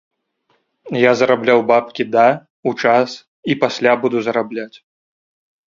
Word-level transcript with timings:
Я 1.01 1.11
зарабляў 1.19 1.59
бабкі 1.73 2.03
да, 2.17 2.25
у 2.71 2.75
час 2.85 3.09
і 3.53 3.59
пасля 3.67 3.91
буду 4.07 4.17
зарабляць. 4.33 4.77